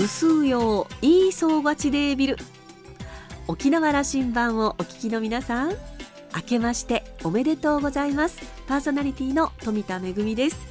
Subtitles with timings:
[0.00, 2.38] ぐすうよういいそうがちでビル。
[3.48, 5.72] 沖縄羅針盤をお聞きの皆さん
[6.34, 8.40] 明けましておめでとうございます。
[8.66, 10.66] パーソナリティの富田恵です。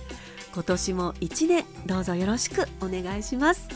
[0.52, 3.68] 今年も一年どうぞよろしくお願いします。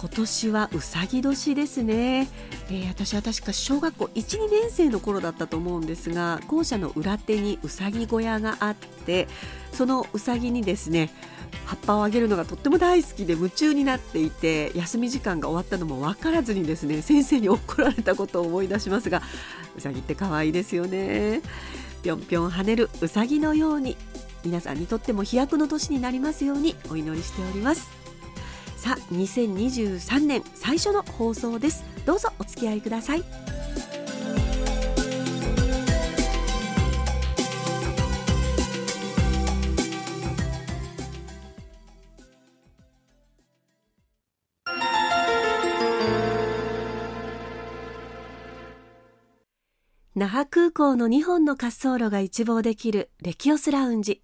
[0.00, 2.26] 今年はうさぎ年ですね、
[2.70, 9.28] えー、私は確か小学校1、2年生の頃だったと思うんですが校舎の裏手にうさぎ小屋があって
[9.72, 11.10] そのうさぎにですね
[11.64, 19.22] 葉っぱをあげるのがとっても大好きで夢中になっていて休み時間が終わったのも分からずにですね先生に怒られたことを思い出しますが
[19.76, 21.42] うさぎって可愛いですよね。
[22.02, 23.96] ぴょんぴょん跳ねるうさぎのように
[24.44, 27.90] 皆さんにとっても飛躍の年になりますようにお祈りしております。
[28.76, 31.84] さあ2023年最初の放送です。
[32.06, 33.49] どうぞお付き合いください。
[50.20, 54.22] 那覇空港の2本の滑走路が一望できるレキオスラウンジ。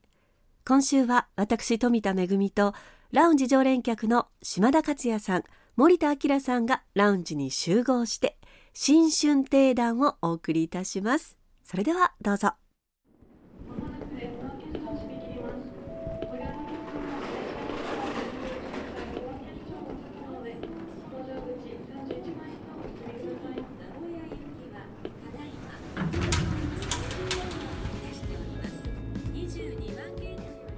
[0.66, 2.74] 今週は私富田恵と
[3.12, 8.36] ラウンジ常連客の島田克也さん森田明さんがラウンジに集合して
[8.74, 11.38] 新春定談をお送りいたします。
[11.64, 12.52] それではどうぞ。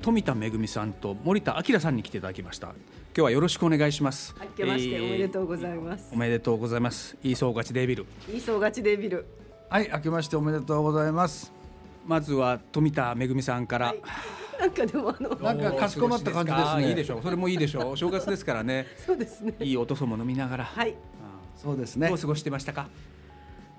[0.08, 2.76] 富田恵さんと森田明さんに来ていただきました今
[3.16, 9.26] 日はよろしくお願いします明けましておめでとうございます、えー、おめでとうございますいい総勝ちデビルいい総勝ちデビル
[9.68, 11.52] はい明けましておめでとうございます
[12.06, 13.98] まずは富田恵さんから、はい
[14.58, 16.88] なんかでもあの なんかかしこまった感じですね。
[16.88, 17.22] いいでしょう。
[17.22, 17.96] それもいいでしょう。
[17.96, 18.88] 正月ですからね。
[19.06, 19.54] そうですね。
[19.60, 20.64] いいおとそも飲みながら。
[20.64, 20.96] はい。
[21.54, 22.08] そうですね。
[22.08, 22.88] どう過ごしてましたか？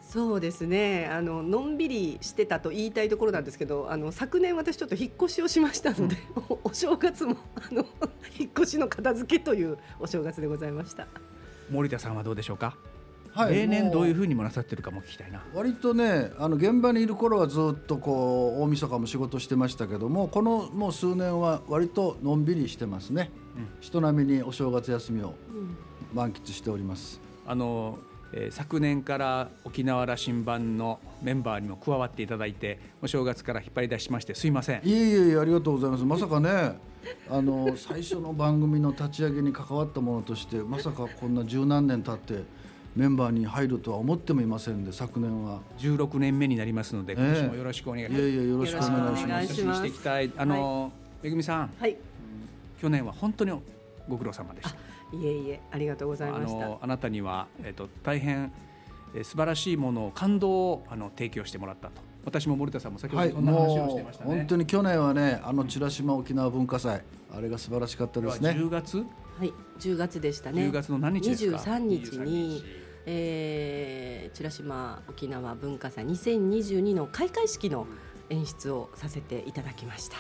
[0.09, 1.07] そうですね。
[1.11, 7.85] あののんびりしてたと言いたいところなんですけどあの昨年私ちょっと引っ越しをしましたので、うん、 お正月もあの
[8.39, 11.05] 引っ越しの片付けというお正月でございました。
[11.69, 12.75] 森田さんはどうでしょうか？
[13.33, 15.43] はい、例年どういうふうにもなさってるかも聞きたいな。
[15.53, 25.35] 割とねあの現場にいる頃はずっとこう大晦日も仕事してましたけどもこのもう数年は割とのんびりしてますね、うん、人並みにお正月休みを
[26.15, 27.99] 満喫しております、あの
[28.33, 34.81] えー、昨年から沖縄羅針盤のメンバーにも加わっていただいてお正月から引っ張り出しましてすいません。
[34.83, 36.03] いえいえありがとうございます。
[36.03, 36.77] まさかね
[37.29, 42.43] あの最初の番組の立ち上げに関わったものとしてまさかこんな十何年経って
[42.95, 45.61] メンバーに入るとは思ってもいませんで昨年は。
[45.77, 49.77] 16年目になりますので、今年もよろしくお願いします、いやいやよろしくお願いします。
[49.77, 50.31] していきたい。
[50.35, 50.91] あの、はい、
[51.23, 51.95] めぐみさん、はい、
[52.81, 53.51] 去年は本当に
[54.09, 54.75] ご苦労様でした。
[55.15, 56.77] いえいえありがとうございました。
[56.81, 58.51] あなたにはえっ、と大変
[59.15, 62.01] えー、素晴らしいものを感動をあの提供してもらったと。
[62.25, 67.01] 私も森田さんも先ほどそんな話をしてましたね、はい、本当に去年はねあの美ら島沖縄文化祭
[67.33, 68.49] あれが素晴らしかったですね。
[68.51, 68.97] 10月？
[68.97, 69.03] は
[69.45, 70.63] い10月でしたね。
[70.63, 72.63] 10月の何日ですか？23日に
[73.05, 77.87] えー、美ら島沖縄文化祭2022の開会式の
[78.29, 80.17] 演出をさせていただきました。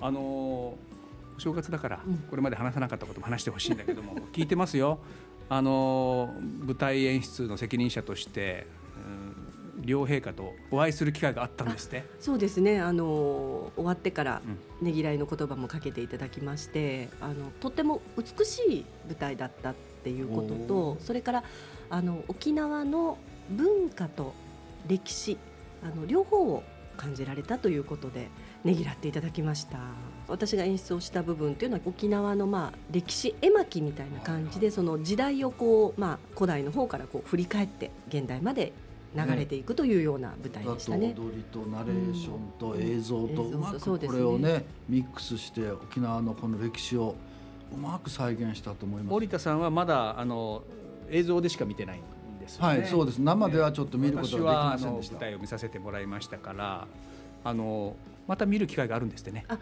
[0.00, 0.97] あのー、
[1.38, 4.98] お正月だから、これまで話さなかったことも話してほしいんだけども 聞いてますよ。
[5.48, 6.34] あの
[6.66, 8.66] 舞台演出の責任者として、
[9.76, 12.04] うん、両陛下とお会いする機会があったんですね。
[12.20, 12.80] そうですね。
[12.80, 14.42] あの終わってから
[14.82, 21.44] ねぎらいの言葉もかけていただきまして、あのとっても美しい舞台だったっていうことと、それから
[21.88, 23.16] あの沖縄の
[23.48, 24.34] 文化と
[24.88, 25.38] 歴史
[25.82, 26.62] あの両方を
[26.96, 28.28] 感じられたということで
[28.64, 29.78] ねぎらっていただきました
[30.28, 38.72] 私が演出をした部分というのは沖縄のまあ歴史絵巻みたいな感じでその時代をこう、まあ、古代の方からこう振り返って現代まで
[39.16, 41.08] 流れていくというような舞台でしたね。
[41.08, 47.14] ね踊りとナレーションと映像とうまくこれをねミックスして沖縄のこの歴史を
[47.72, 49.10] うまく再現したと思います。
[49.10, 50.62] 森田さんはまだあの
[51.10, 52.68] 映像でしか見てないんですよね。
[52.68, 53.18] はい、そうです。
[53.18, 55.14] 生ではちょっと見ることができませんでした。
[55.14, 56.86] 舞台を見させてもらいましたから、
[57.44, 57.96] あの
[58.26, 59.46] また見る機会があるんですってね。
[59.48, 59.58] あ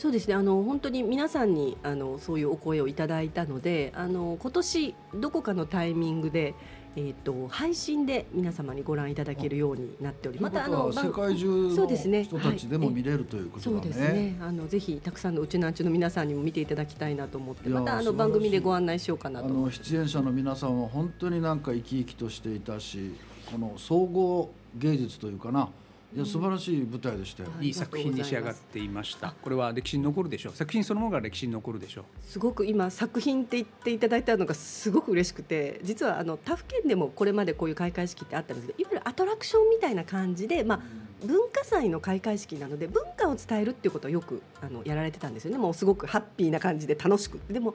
[0.00, 0.34] そうですね。
[0.34, 6.54] あの本当に皆さんにあのそういうお声をいただいたのであの今年どこかのタイミングで
[6.96, 11.86] えーと、配信で皆様にご覧いただけるようになっておりまたあの世界中の
[12.24, 13.76] 人たちでも見れるということ、ね。
[13.76, 14.36] はい、そうですね。
[14.40, 19.46] あのぜひたくさんのうちなんちゅの皆さんにも見ていただきたいなと思ってまたあの番組でご案内しようかなと。
[19.46, 23.12] あの出演者の皆さんは本当になんか生き生きとしていたし
[23.52, 25.68] この総合芸術というかな
[26.12, 27.50] いや素晴らしい舞台でしたよ。
[27.60, 29.32] いい作品に仕上がっていました。
[29.40, 30.52] これは歴史に残るでしょう。
[30.54, 32.04] 作品そのものが歴史に残るでしょう。
[32.20, 40.80] すごく今作品って言っていただいたのがすごく嬉しくて実はあの他府県でもこれまでこういう開会式ってあったんですけどいわゆるアトラクションみたいな感じで、まあ、
[41.24, 47.74] 文化祭の開会式なので文化を伝えるっていうことをよくあのやられてたんですよねもうすごくハッピーな感じで楽しくでも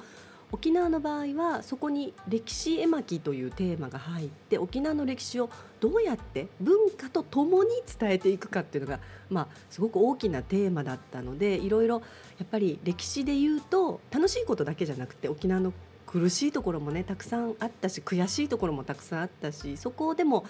[0.51, 5.49] 沖縄の場合はそこに歴史絵巻というテーマが入って沖縄の歴史を
[5.79, 7.69] どうやって文化とともに
[7.99, 8.99] 伝えていくかっていうのが、
[9.29, 12.01] まあ、すごく大きなテーマだったのでいろいろ
[12.37, 15.73] やっぱり歴史で言うと楽しいことだけじゃなくて沖縄の
[16.05, 20.45] 苦しいところもねたくさんあったし悔しいところもたくさんあったしそこでも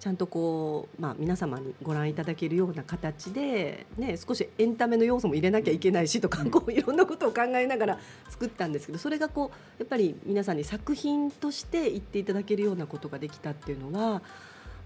[0.00, 7.98] ちゃんとこう、まあ、皆様にご覧いただけるような形で、ね、少しエンタメの要素も入れなきゃいけないしとか、こういろんなことを考えながら
[8.30, 14.22] 作ったんですけどそれがこうやっぱり皆さんに作品として言っていただけるようなことができたっていうのは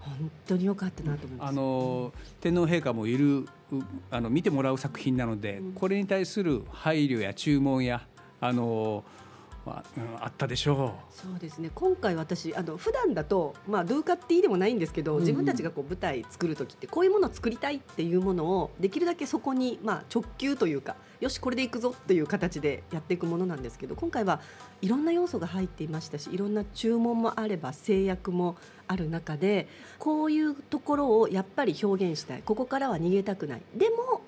[0.00, 1.50] 本当に良かったなと思います。
[1.50, 3.46] あの天皇陛下もいる
[4.10, 8.06] あの見てもらう作品なので、うんこれに対する配慮や注文や
[8.40, 9.04] あの
[9.64, 11.70] まあ、うんあったでしょそうですね。
[11.74, 24.40] 今回私あの普段だとまあドゥーカっていいでもないんですけど、自分たちがこう舞台作る時ってこういうものを作りたいっていうものをできるだけそこにまあ直球というかよしこれでいくぞっていう形でやっていくものなんですけど今回は
[24.82, 28.56] いろんな要素が入っていましたしいろんな注文もあれば制約も
[28.86, 29.68] ある中で
[29.98, 32.42] こういうところをやっぱり表現したい。
[32.44, 33.62] ここからは逃げたくない。
[33.74, 34.22] でも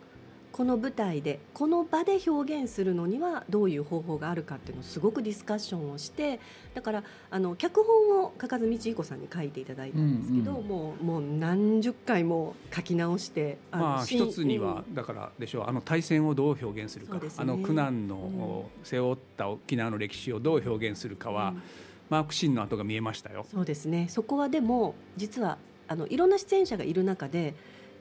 [0.57, 6.41] この舞台でこの場で表現するのにはどういう方法があるかっていうのをすごくディスカッションをして
[6.75, 10.67] だからあの脚本を加賀道彦さんに書いていただいたんですけど、うんうん。
[10.67, 13.77] もうもう何十回も書き直してう。
[13.77, 15.65] まあ一つには、だからでしょう。
[15.67, 17.21] あの対戦をどう表現するか、ね。
[17.37, 21.63] あの苦難の、背負った沖縄の歴史をどう表現するかは、うん。
[22.09, 23.45] マークシーンの跡が見えましたよ。
[23.51, 24.07] そうですね。
[24.09, 25.59] そこはでも実は
[25.89, 27.55] あのいろんな出演者がいる中で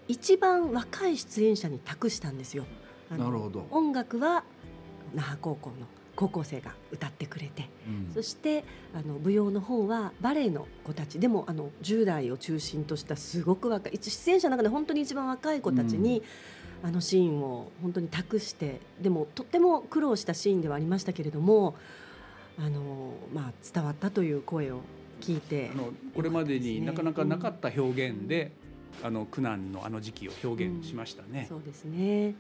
[0.07, 2.65] 一番若い出演者に託したんですよ。
[3.09, 3.67] なるほど。
[3.71, 4.43] 音楽は
[5.13, 5.75] 那覇高校の
[6.15, 7.69] 高校生が歌ってくれて。
[7.87, 8.13] うん。
[8.13, 8.63] そして
[8.93, 11.19] あの舞踊の方はバレエの子たち。
[11.19, 16.23] でもあの10代を中心としたすごく若い一出演者の中で本当に一番若い子たちに、
[16.83, 21.75] あのシーンを本当に託してでもとっても苦労したシーンではありましたけれども
[22.59, 24.81] あの、まあ、伝わったという声を
[25.19, 28.51] 聞いてあのこれまでになかなかなかっった表現で、
[29.03, 31.45] あの苦難のあの時期を表現しましたね。
[31.49, 32.35] そうですね。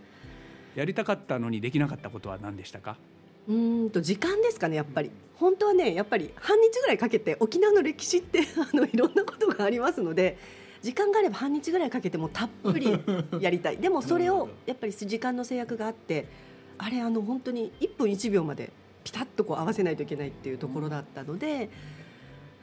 [0.75, 2.97] やりたかったのにできなかったことは何でしたか？
[3.47, 5.11] うーんと時間ですかねやっぱり。
[5.35, 8.39] 本当はねやっぱり半日ぐらいかけて沖縄の歴史って
[8.73, 10.37] あのいろんなことがありますので
[10.81, 12.97] 時間があれば半日ぐらいかけてもたっぷり
[13.41, 13.77] やりたい。
[13.77, 16.25] でもそれをやっぱり時間の制約があって
[16.77, 18.71] あれあの本当に1分1秒まで
[19.03, 21.69] ピタッとこう合わせないといけないっていうところだったので、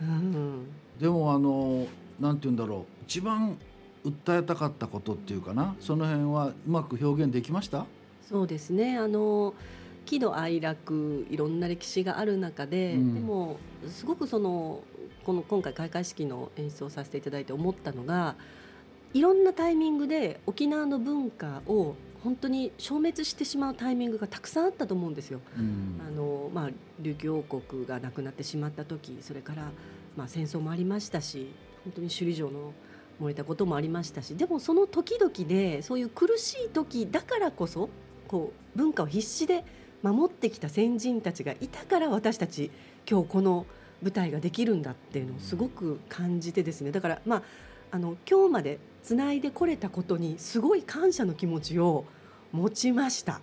[0.01, 0.67] うん、
[0.99, 1.87] でもあの
[2.19, 3.05] なんて言うんだろう。
[3.05, 3.59] 一番
[4.05, 5.77] 訴えたかったことっていうかな。
[5.81, 7.87] その辺はうまく表現できました？
[8.29, 8.99] そうですね。
[8.99, 9.55] あの
[10.07, 13.15] 喜怒哀楽いろんな歴史がある中で、うん。
[13.15, 13.59] でも
[13.89, 14.83] すごくその
[15.25, 18.35] この今回開会式の演出をさせていただいて思ったのが
[19.15, 21.95] いろんなタイミングで沖縄の文化を
[22.25, 25.41] 本当に消滅してしまうタイミングがたくさんあったと思うんですよ。
[25.57, 26.01] うん。
[26.05, 26.71] あのまあ、
[27.01, 29.71] 琉球王国がなくなってしまった時それから、
[30.17, 31.49] まあ、戦争もありましたし
[31.85, 32.73] 本当に首里城の
[33.23, 37.89] 燃えたこともありましたしでもその時々でそういう苦しい時だからこそ
[38.27, 39.65] こう文化を必死で
[40.03, 42.71] 守ってきた先人たちがいたから私たち
[43.09, 43.67] 今日この
[44.03, 47.43] 舞台ができるんだっていうのをすごく感じてですねだからまあ
[47.93, 52.05] あの今日までつないでこれたことにすごい感謝の気持ちを
[52.51, 53.41] 持ちました。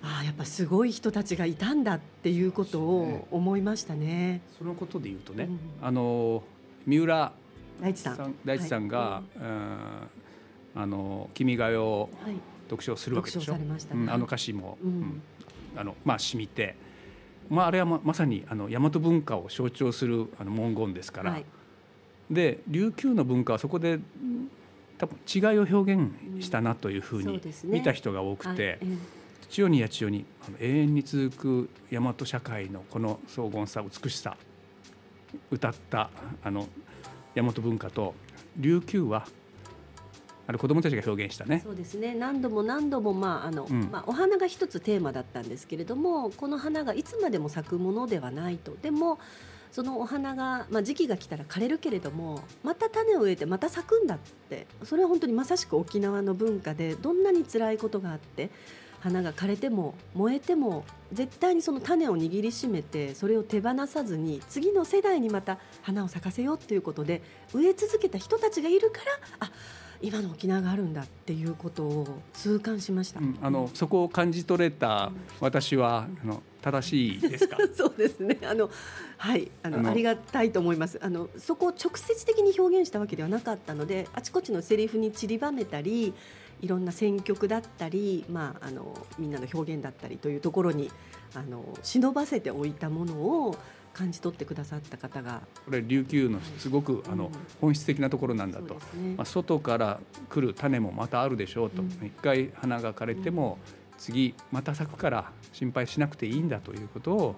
[0.00, 4.42] ああやっぱすごい人たちがいたんだっていうことを思いましたね。
[4.58, 6.42] そのことで言うとね、うんあの
[6.86, 7.32] 三浦
[7.80, 8.34] 大地さん。
[8.44, 9.22] 大地さんが、
[10.74, 13.54] あの君が代をはい、読書するわけでしょ？
[14.08, 14.78] あの歌詞も、
[15.76, 16.76] あのまあ染みて、
[17.48, 21.32] まああれはままさにあの大和文化を象徴するあの文言ですから。
[21.32, 21.44] はい、
[22.30, 24.50] で琉球の文化はそこでうん
[24.98, 28.80] 多分違いを表現したなというふうに見た人が多くて、
[29.48, 30.24] 千代にや千代に
[30.58, 34.36] 永遠に続く大和社会のこの荘厳さ美しさ
[35.52, 36.10] 歌った
[36.42, 36.66] あの
[37.34, 38.14] 大和文化と
[38.56, 39.26] 琉球は
[40.48, 41.60] あれ子供たちが表現したね。
[41.62, 42.14] そうですね。
[42.14, 43.90] 何度も何度も、まああのうん。
[43.90, 48.74] まあ、お花が一つテーマだったんですけれどもこの花がいつまでも咲くものではないと。
[48.80, 49.18] でも
[49.70, 54.18] そのお花が、まあ、時期が来たら枯れるけれどもまた種を植えてまた咲くんだっ
[54.48, 54.66] て。
[54.84, 58.50] それは本当にまさしく沖縄の文化でどんなに辛いことがあって
[59.00, 67.22] 花が枯れても燃えても絶対にその種を握りしめてそれを手放さずに次の世代にまた花を咲かせようっていうことで
[67.54, 68.98] 植え続けた人たちがいるか
[69.40, 69.50] らあ
[70.00, 77.56] 今の沖縄があるんだっていうことを痛感しました、うん、あのそこを感じ取れた私は、あの正しいですか？
[77.74, 78.38] そうですね。
[78.42, 78.68] あの
[79.16, 79.50] はい。
[79.62, 80.98] あのありがたいと思います。
[81.02, 86.14] あのそこを直接的に表現したわけではなかったのであちこちのセリフに散りばめたり
[86.60, 90.90] いろんな選曲だったり、まあ、あのみんなの表現だったりというところに
[91.34, 93.56] あの忍ばせておいたものを
[93.92, 98.80] 感じ取ってくださった方がこれ琉球のすごく、あの本質的なところなんだと、ね、
[99.16, 99.98] まあ、外から
[100.28, 103.58] 来る種もまたあるでしょうと、うん、一回花が枯れても、
[103.98, 107.36] 次また咲くから心配しなくていいんだということを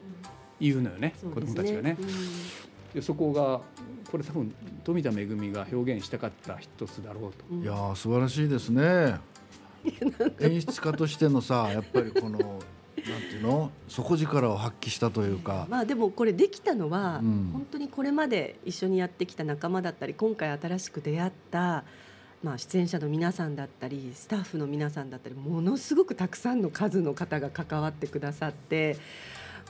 [0.61, 1.97] 言うのよね、うん、子どもたちがね。
[2.94, 3.61] でそこが
[4.11, 7.54] これ多分富田恵が表現したかった一つだろうと。
[7.54, 9.18] いや素晴らしいですね。
[10.40, 13.70] 演出家としてのさ やっぱりこのなんていうの？
[13.88, 21.85] 底力を発揮したというか、まあ、でもこれできたのは、うん、本当にこれまで一緒にやってきた仲間だったり今回新しく出会った、
[22.42, 28.97] まあ、出演者の皆さんだったりスタッフの皆さんだったりものすごくたくさんの数の方が関わってくださって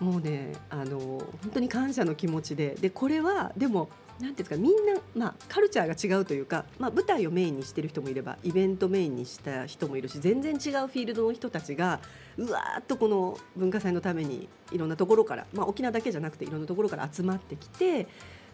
[0.01, 3.89] もうねあの本当に感謝の気持ちででこれはでも
[4.21, 12.01] なんていうんですかみんな、まあ、カルチャーが違うというか、まあ、舞台をメインにしてる人もいればイベントメインにした人もいるし全然違うフィールドの人たちが
[12.37, 18.07] うわーっとこの文化祭のためにいろんなところから、まあ、沖縄だけじゃなくていろんなところから集まってきて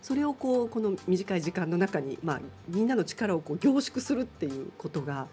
[0.02, 5.26] それをこうこの短い時間の中に、まあ、みんなの力をこう凝縮するっていうことが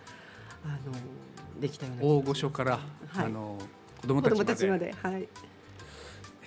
[0.65, 2.79] あのできたような大御所から、
[3.10, 3.60] はい、あの
[4.01, 4.93] 子供たちまで。
[4.93, 5.27] はい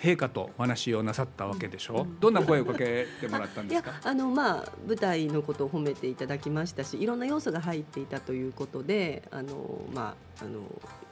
[0.06, 2.04] 陛下とお話をなさったわけでしょ、う。
[2.04, 4.00] ん、どんな声をかけてもらったんですか？
[4.04, 10.60] あの、まあ、舞台のことを褒めていただきましたしいろんな要素が入っていたということであの、まあ、あの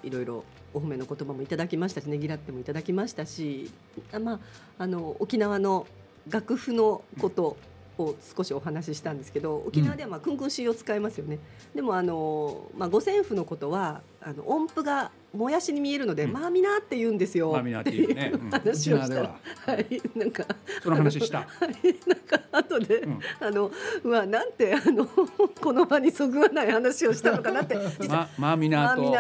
[0.03, 3.71] いろいろお褒めの言葉もいただきましたしねぎらってもいただきましたし
[4.13, 4.39] あ、まあ、
[4.79, 5.87] あの沖縄の
[6.29, 7.57] 楽譜のこと
[7.97, 11.39] を少しお話ししたんですけど沖縄ではまあクンクンシーを使いますよね、
[11.73, 17.53] うん、でもあの、まあ、五線譜のことはあの音符がもやしに見えるので、うん、まあみなって言うんですよ。
[17.53, 19.15] まあみなっていうね、話をした。
[19.15, 19.23] ら、
[19.67, 19.81] は。
[19.81, 20.45] い、なんか。
[20.83, 21.39] その話した。
[21.61, 23.71] はい、なんか後で、うん、あの
[24.03, 27.77] うわなんてあのこの場にそぐわない話をしたのかなって。
[28.09, 29.15] ままあみなと。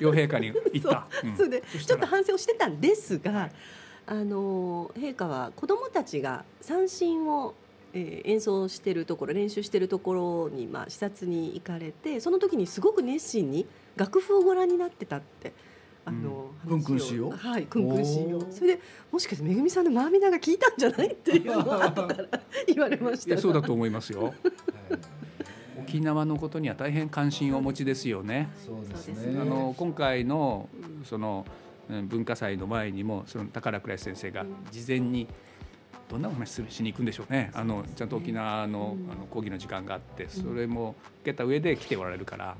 [0.00, 1.06] 両陛下に言った。
[1.36, 3.50] それでちょっと反省をしてたんですが。
[4.10, 7.54] あの陛下は子どもたちが三振を、
[7.94, 13.66] えー、演奏しているところ練習しているところに、まあ、視察に行かれてその時にすごく熱心に
[13.96, 15.52] 楽譜をご覧になってたって。
[16.04, 18.80] あの、うん、くんしよはい、くんくんしよそれで
[19.12, 21.08] もしかしてめぐみさんのマーミナが聞いたんじゃない？
[21.12, 23.36] っていうのを後から言われました。
[23.36, 24.32] そうだと思いますよ。
[25.82, 28.48] 沖縄のことには大変関心をお持ちですよね。
[28.64, 29.38] そうですね。
[29.38, 30.70] あの今回の
[31.04, 31.44] その
[31.88, 35.26] 文化祭の前にもその宝倉先生が事前に
[36.08, 37.50] どんなお話しに行くんでしょうね。
[37.54, 42.56] あのちゃんと沖縄のあの講義の時間があってそれも受けた上で来ておられるから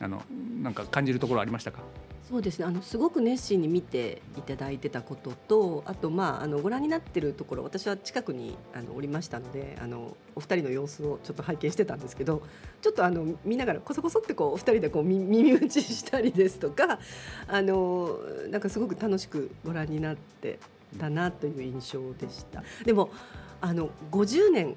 [0.00, 0.22] あの
[0.62, 1.80] なんか感じるところありましたか？
[2.28, 2.66] そうですね。
[2.66, 12.42] あのすごく熱心に見ていただいてたこととあと、まあ、あのご覧になってるところ私は近くにあのおりましたのであのお二人の様子をちょっと拝見してたんですけど
[12.82, 16.98] ちょっとあの見ながらこそこそってこうお二人でこう耳打ちしたりですとか
[17.46, 18.18] あの
[18.50, 20.58] なんかすごく楽しくご覧になって
[20.98, 22.62] たなという印象でした。
[22.84, 23.10] でも
[23.60, 24.76] あの50年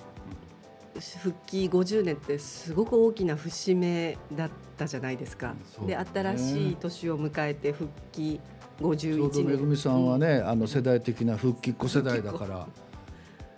[1.00, 5.56] 復帰50年ってすごく大きな節目だったじゃないですか。
[5.86, 8.40] で、ね、新しい年を迎えて復帰
[8.80, 9.46] 51年。
[9.46, 12.68] めぐみさんはね、あの世代的な復帰っ子世代だから、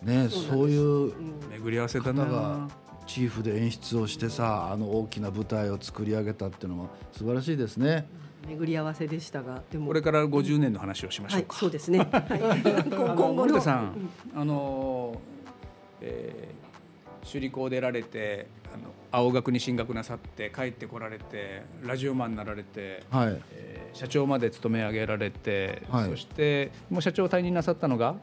[0.04, 1.14] ね、そういう
[1.52, 2.68] 巡り合わせだな。
[3.06, 8.08] チーフで演出をしてさあの大きな舞台を作り上げたっていうのは素晴らしいですね。
[8.48, 9.88] 巡り合わせでしたがでも。
[9.88, 11.54] これから50年の話をしましょうか。
[11.54, 12.00] はい、そうですね。
[12.00, 12.10] はい、
[12.90, 13.62] 今後の。
[13.62, 15.20] さん、あの、
[16.02, 16.64] えー
[17.26, 23.42] 首里校出られてあの青学に進学なさって帰ってこられてラジオマンになられて、はい。
[23.52, 28.16] えー、社長まで勤め上げられて、はい、そしてもう社長退任なさったのが？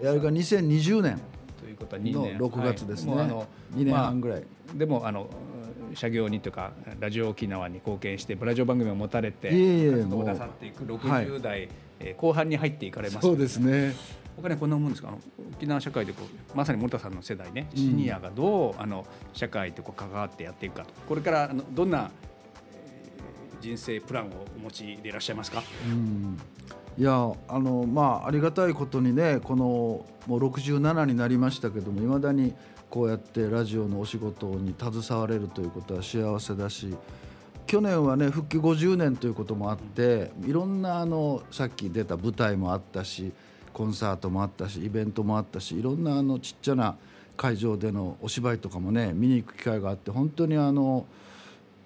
[0.00, 1.20] あれが2020年
[1.58, 2.38] ということは2年。
[2.38, 5.28] の6月ですね、はい、あの2年半ぐらい、まあ、でもあの
[5.94, 11.68] 社業にというかラジオ沖縄に貢献してブラジオ番組を持たれて活動なさっていく60代、はい、
[12.00, 13.94] えー、後半に入っていかれます、そうですね。
[14.36, 15.08] 他にこんなもんですか？
[15.08, 15.18] あの
[15.56, 20.90] 沖縄社会でこうまさに森田さんの世代ねシニアがどう、あの社会とこう関わってやっていくかと。
[21.08, 22.10] これからあのどんな
[23.60, 26.38] 人生プランをお持ちでいらっしゃいますか、うん
[26.98, 27.12] いや
[27.46, 32.54] あのまあありがたいことにねこのもう67になりましたけどもいまだに
[32.90, 36.96] こうやってラジオのお仕事に携われるということは幸せだし
[37.68, 43.30] 去年はね復帰50年ということもあっていろんなあのさっき出た舞台もあったし
[43.72, 46.96] コンサートもあったしイベントもあったしいろんなあのちっちゃな
[47.36, 51.06] 会場でのお芝居とかもね見に行く機会があって本当にあの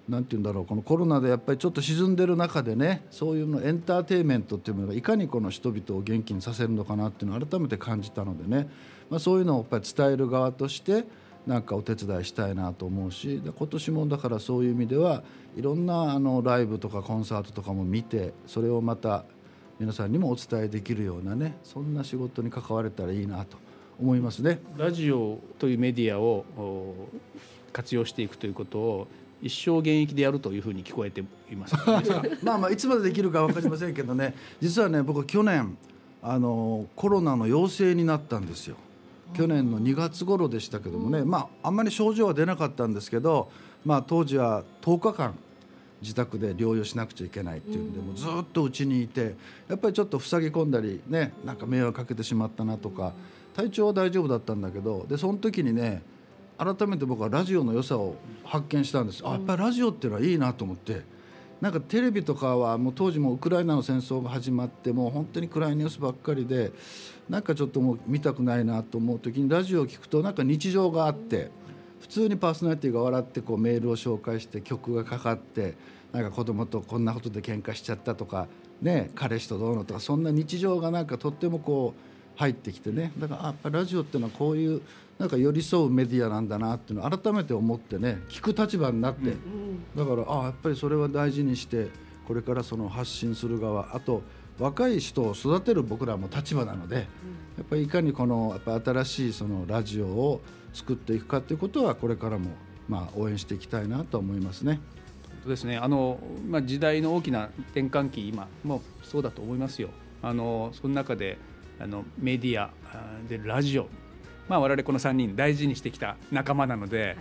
[0.07, 8.69] なんて言うんだろうこのコロナでやっぱりちょっと沈んでる中でねそういうのエンターテインメントっていうものがいかにこの人々を元気にさせるのかなっていうのを改めて感じたのでね、
[9.09, 11.05] まあ、そういうのをやっぱり伝える側として
[11.47, 15.23] なんかお手伝いしたいなと思うしで今年もだからそういう意味では
[15.55, 19.25] いろんなあのライブとかコンサートとかも見てそれをまた
[19.79, 23.57] 皆さんにもお伝えできるようなねそんな仕事に関われたらいいなと
[23.99, 24.59] 思いますね。
[24.77, 26.45] ラジオというメディアを
[27.71, 29.07] 活用していくということを
[29.43, 31.21] 一生現役でやるというふうに聞こえて
[31.51, 31.75] います。
[32.41, 34.33] まあまあいつまでできるか分かりませんけどね。
[34.61, 35.77] 実はね僕去年
[36.21, 38.77] あのコロナの陽性になったんですよ。
[39.33, 43.51] 去年の2月頃でしたけどもね、まああんまり症状は出なかったんですけど、
[43.83, 45.33] まあ、当時は10日間
[46.01, 49.35] 自宅で療養しなくちゃいけないっていうんで、もうずっとうちにいて
[49.67, 53.13] やっぱりちょっと塞ぎ込んだりねなんか迷惑かけてしまったなとか
[53.55, 56.03] 体調は大丈夫だったんだけどでその時にね
[56.57, 59.21] 改めて僕はラジオの良さを発見したんです。
[59.25, 61.01] あやっぱりラジオっていうのはいいなと思って。
[61.63, 66.73] なんかテレビとかはもう当時もウクライナの戦争が始まってもう本当に暗いニュースばっかりで
[67.29, 71.51] なんかちょっともう見たくないなと思う時にラジオを聞くとなんか日常があって
[72.01, 75.75] 普通にパーソナリティが笑ってこうメールを紹介して曲がかかって
[76.11, 78.49] なんか子供とこんなことで喧嘩しちゃったとか
[78.81, 84.81] ね彼氏とどうのとかそんな日常がなんかとってもこう入ってきてねだからやっぱラジオっていうのはこういう
[85.19, 91.89] なんか寄り添うメディアなんだなっていうのを改めて思ってね聞く立場になって、うん、だからあやっぱりそれは大事にして
[92.27, 94.23] これからその発信する側あと
[94.59, 97.01] 若い人を育てる僕らも立場なので、や
[97.63, 100.41] っぱりいかにこのやっぱ新しいそのラジオを
[100.73, 102.51] 作っていくかということはこれからも
[102.87, 104.79] まあ応援していきたいなと思いますね。
[105.47, 109.89] ですねあの、まあ、時代の大きな転換期今もそうだと思いますよ。
[110.21, 111.37] あのその中で
[111.79, 112.71] あのメディア
[113.27, 113.87] でラジオ、
[114.47, 117.17] まあ、我々この3人大事にしてきた仲間なので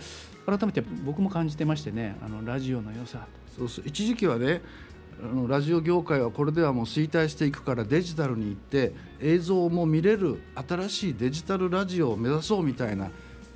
[0.47, 3.27] 改めて僕も感じてましてねあのラジオの良さ。
[3.57, 3.85] そうそう。
[3.87, 4.63] 一時期はね
[5.23, 13.11] あのラジオ業界はこれではもう衰退していくからデジタルに行って映像も見れる新しいデジタルラジオを目指そうみたいな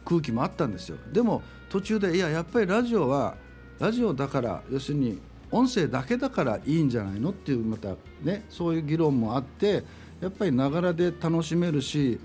[0.04, 0.96] 空気もあったんですよ。
[1.12, 3.35] でも途中でいややっぱりラジオは
[3.80, 5.18] ラジオだから要するに
[5.50, 9.85] 音声だけだからいいんじゃないのっていうまたねそういう議論もあって
[10.20, 12.18] やっぱりながらで楽しめるし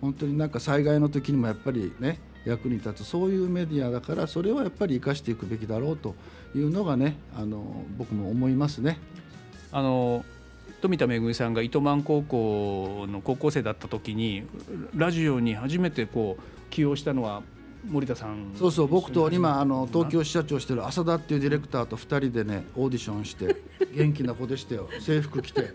[0.00, 6.14] 本当になんか災害の時にもやっぱりね役に立つそういうメディアだからそれはやっぱり生かしていくべきだろうと
[6.54, 8.98] いうのがねあの僕も思いますね。
[9.72, 10.24] あの
[10.80, 14.44] 富田恵さんが糸満高校の高校生だった時に
[14.94, 17.42] ラジオに初めてこう起用したのは
[17.88, 23.56] 森田さんそうそう僕と今あの東京支社長してる浅田っていうディレクターと2人でねオーディションして
[23.94, 24.88] 元気な子でしたよ。
[25.00, 25.72] 制服着て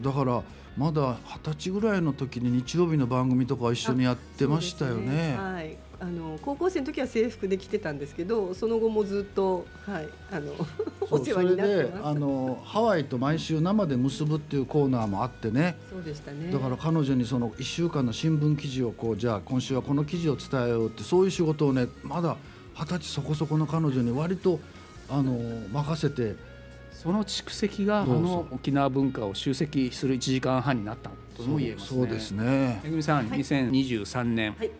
[0.00, 0.42] だから
[0.76, 5.32] まだ二十歳ぐらいの時に日曜日の番組とか一緒にやってましたよね。
[5.32, 5.36] ね。
[5.36, 5.76] はい。
[6.00, 10.52] あの高校生の時は制服で着てたんですけどその後もずっと、はい、あの
[11.10, 12.06] お世話になってます。
[12.06, 15.76] あのハワイと毎週生で結ぶっていうコーナーもあってね。
[15.90, 16.52] そうでしたね。
[16.52, 22.36] だから彼女にその1週間の新聞記事をこうじゃあ今週はこの記事を伝えようってそういう仕事をねまだ
[22.74, 24.60] 二十歳そこそこの彼女に割と
[25.10, 25.32] あの
[25.72, 26.36] 任せて
[27.00, 32.00] その蓄積があの沖縄文化を集積する1時間半になったとも言えますね。
[32.00, 32.80] そうですね。
[32.82, 34.70] めぐみさん、はい、2023年、はい、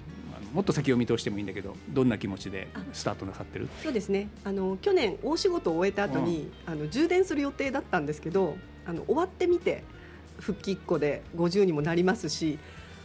[0.53, 3.69] もっと先を見通してもいいんだけど、どんな気持ちでスタートなさってる？
[3.85, 4.31] そうですね。
[4.43, 9.85] あの去年大仕事を終えた後に、うん、あの充電する予定だったんですけど、あの終わってみて
[10.41, 12.59] 復帰1個で50にもなりますし。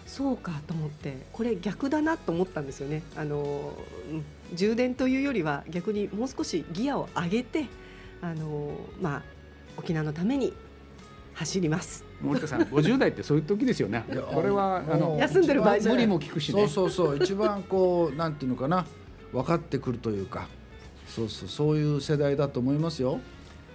[0.05, 3.73] そうかと思ってこれ逆だなと思ったんですよねあの、
[4.11, 7.67] うん、充電というよりは逆にもう少しギアを上げて
[8.23, 9.21] あのまあ
[9.75, 10.53] 沖縄のために
[11.33, 12.05] 走ります。
[12.21, 14.05] 森田さん50代ってそういう時ですよね。
[14.33, 17.17] これはあの休んでる場合じゃ無理も聞くし、ね、そうそうそう。
[17.17, 18.85] 一番こうなんていうのかな。
[19.33, 20.47] 分かってくるというか。
[21.07, 21.49] そうそう。
[21.49, 23.19] そういう世代だと思いますよ。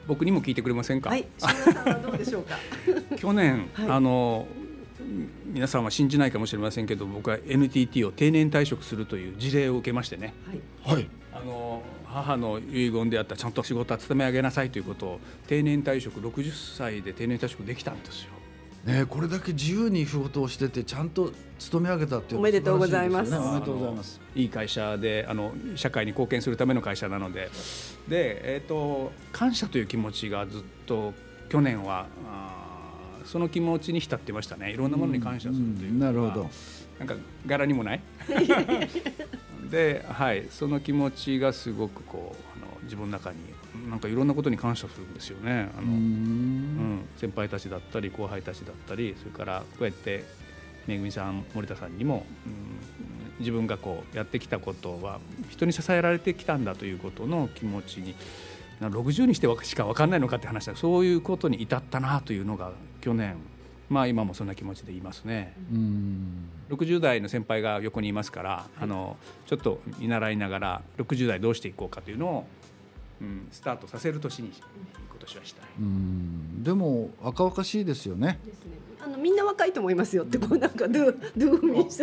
[0.07, 1.11] 僕にも聞いてくれませんか？
[1.11, 1.27] はい。
[1.37, 2.57] 島田さんはどうでしょうか？
[3.19, 4.47] 去年、はい、あの
[5.47, 10.33] 皆さんは信じないかもしれませんけど僕は NTT を定年退職するという事例を受けましてね。
[10.85, 18.31] はい、はい、あの母の遺言であったちゃんと仕事は勤め上げなさいということを定年退職60歳で定年退職できたんですよ。
[18.85, 23.37] ね、これだけ自由に仕事をしててちゃんと勤め上げたっていう、おめでとうございます。
[23.37, 24.21] おめでとうございます。
[24.35, 27.51] いい会社であの社会に貢献するための会社なので、
[28.09, 31.13] でえっ、ー、と感謝という気持ちがずっと
[31.49, 34.73] 去年はあその気持ちに浸ってましたね。
[34.73, 36.51] いろんなものに感謝するという、うん、なるほど。
[36.99, 37.15] なんか
[37.47, 38.01] 柄にもない？
[39.71, 43.37] で、はい、その気持ちがすごくこうあの自分の中に
[43.89, 45.71] なんかいろんなことに感謝するんですよね。
[45.77, 50.25] あの、うん、先輩たちだったり後輩たちだったりそれからこうやって
[50.87, 58.15] めぐみさん森田さんにも、うん、自分がこうやってきたことは人に支えられてきたんだということの気持ちに
[58.81, 60.77] 60にしてしか分かんないのかって話だ。
[60.77, 63.37] そういうことに至ったなというのが去年
[63.89, 65.55] まあ今もそんな気持ちでいますね。
[65.73, 72.47] うん60代の先輩が横にいますから、あのちょっと見習いながら60代どうしていこうかというのを、
[73.23, 75.67] うん、スタートさせる年に今年はしたい。
[75.79, 78.39] うんでも若々しいですよね。
[78.45, 81.99] ですねあのみんな若いと思いますよってこうなんかドゥドゥーミーし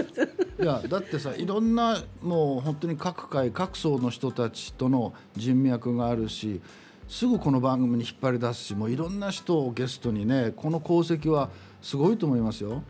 [0.58, 6.62] ていやだってさいろんなもう本当に各界各層の人たちとの人脈があるし
[7.08, 11.50] すぐこの番組に引っ張り出すしもういろんな人をゲストにねこの功績は
[11.86, 12.82] すごいと思いますよ。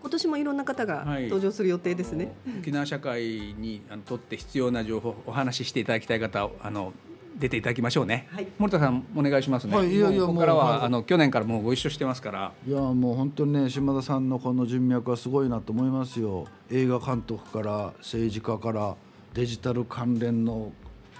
[0.00, 2.32] 今年もいろんな方が登場する予定ですね。
[2.44, 6.92] はい、沖縄社会にあのとって必要な情報お話ししていただきたい方あの
[7.38, 8.26] 出ていただきましょうね。
[8.32, 9.76] はい、森田さんお願いしますね。
[9.76, 12.52] はい、いやいやここからは、はい、あの去年からもうご一緒してますから。
[12.66, 16.48] いやもう本当にね島田さんのこの人脈はすごいなと思いますよ。
[16.72, 18.96] 映画監督から政治家から
[19.32, 20.72] デジタル関連の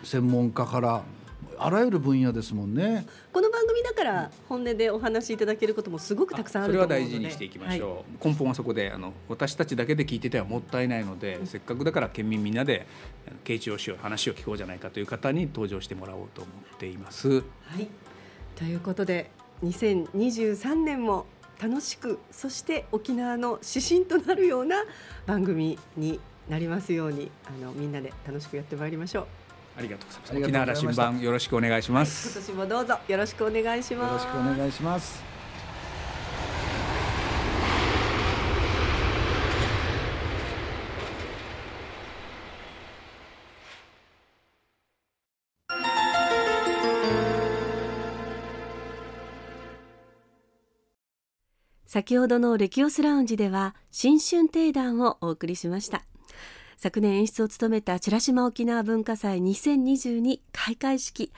[0.03, 1.05] 専門家から。
[1.62, 3.69] あらゆる分野ですもんねこの番組だ
[4.01, 7.01] から本音でお話しいただけることもすごくたくさんあると思うので。
[7.01, 12.87] それは大事にしていきましょう、はい、根本はそこであの私たちだけで聞いててはもったいないので、うん、せっかくだから県民みんなで
[13.45, 17.29] 傾聴しよう話を聞こうじゃないかという方に登場してもらおうと思っています。
[17.29, 17.43] は
[17.79, 17.89] い、
[18.57, 19.31] ということで
[19.65, 21.27] 2023年も
[21.63, 24.85] 楽しくそして沖縄の指針となるような
[25.27, 29.27] 番組になりますようにあのみんなで楽しくやってまいりましょう。
[29.76, 30.44] ありがとうございます。
[30.44, 34.24] 沖縄羅針盤よろしくお願いします、はい、今年もどうぞよろしくお願いします。
[34.26, 35.30] よろしくお願いします。
[51.92, 56.04] 先ほどのレキオスラウンジでは新春定談をお送りしました
[56.83, 61.31] 昨年演出を務めた美ら島沖縄文化祭2022開会式。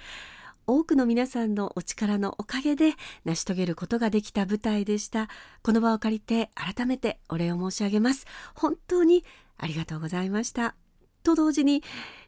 [0.69, 2.93] 多くの皆さんのお力のおかげで
[3.25, 5.29] 成し遂げることができた舞台でした。
[5.65, 8.25] この場を借りて改めてお礼を申し上げます。
[8.55, 9.25] 本当に
[9.59, 10.77] ありがとうございました。
[11.25, 11.83] と同時に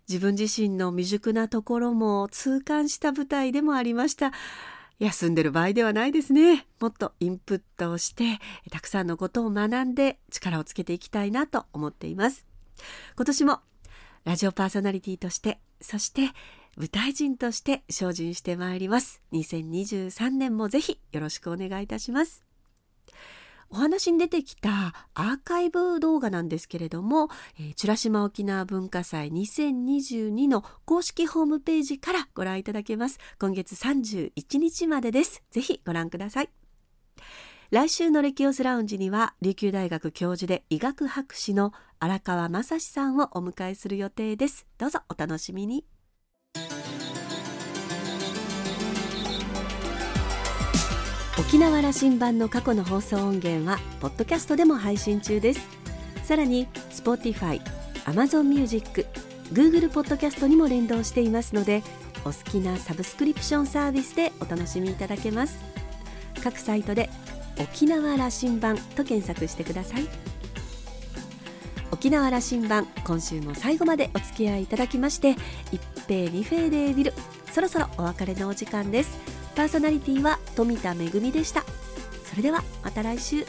[0.09, 4.33] 自分自身の未熟なところも痛感した舞台でもありました。
[4.99, 6.67] 休んでる場合ではないですね。
[6.81, 8.41] もっとインプットをして
[8.73, 12.45] たくさんのことを学んで力をつけていきたいなと思っています。
[13.17, 13.61] 今年も
[14.25, 16.31] ラジオパーソナリティとしてそして
[16.77, 19.23] 舞台人として精進してまいります。
[19.33, 22.45] 2023年もぜひよろしくお願いいたします。
[23.71, 33.19] お話に出てきたアーカイブ動画なんですけれども、えー、チュラ島沖縄文化祭2022の公式ホームページからご覧いただけます。
[33.41, 35.43] 今月31日までです。
[35.51, 36.51] ぜひご覧ください。
[37.71, 41.73] 来週のレキオスラウンジには琉球大学教授で医学博士の
[42.05, 44.67] 荒川正史さんをお迎えする予定です。
[44.77, 45.87] どうぞお楽しみに。
[51.39, 55.67] 沖縄羅針盤の過去の放送音源はポッドキャストでも配信中です。
[56.25, 57.63] さらに Spotify、
[58.05, 59.07] Amazon Music、
[59.55, 61.83] Google ポッドキャストにも連動していますので
[62.27, 65.59] お好きなサブスクリプションサービスでお楽しみいただけます。
[66.43, 67.09] 各サイトで
[67.59, 70.34] 沖縄羅針盤と検索してください。
[71.95, 75.37] 沖縄羅針盤今週も最後までお付き合いいただきまして
[75.71, 77.15] 一平二平でビル
[77.53, 79.17] そろそろお別れのお時間です。
[79.55, 80.97] パーソナリティは富田恵
[81.31, 81.63] でした。
[82.25, 83.47] それではまた来週。